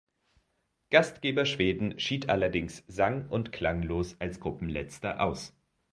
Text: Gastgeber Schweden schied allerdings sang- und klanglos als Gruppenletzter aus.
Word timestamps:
Gastgeber 0.89 1.45
Schweden 1.45 1.99
schied 1.99 2.27
allerdings 2.27 2.83
sang- 2.87 3.29
und 3.29 3.51
klanglos 3.51 4.15
als 4.19 4.39
Gruppenletzter 4.39 5.21
aus. 5.21 5.53